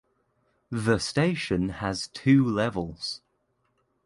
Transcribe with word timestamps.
The 0.71 0.97
station 0.97 1.69
has 1.69 2.07
two 2.07 2.43
levels. 2.43 3.21